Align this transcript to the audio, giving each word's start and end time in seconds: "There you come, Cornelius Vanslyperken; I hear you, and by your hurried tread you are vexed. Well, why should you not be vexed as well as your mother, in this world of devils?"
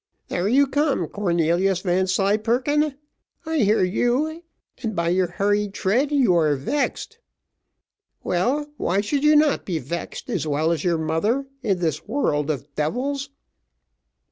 "There 0.29 0.47
you 0.47 0.65
come, 0.65 1.05
Cornelius 1.07 1.81
Vanslyperken; 1.81 2.95
I 3.45 3.59
hear 3.59 3.83
you, 3.83 4.41
and 4.81 4.95
by 4.95 5.09
your 5.09 5.27
hurried 5.27 5.75
tread 5.75 6.11
you 6.11 6.33
are 6.37 6.55
vexed. 6.55 7.19
Well, 8.23 8.71
why 8.77 9.01
should 9.01 9.23
you 9.23 9.35
not 9.35 9.63
be 9.63 9.77
vexed 9.77 10.27
as 10.27 10.47
well 10.47 10.71
as 10.71 10.83
your 10.83 10.97
mother, 10.97 11.45
in 11.61 11.77
this 11.81 12.07
world 12.07 12.49
of 12.49 12.73
devils?" 12.73 13.29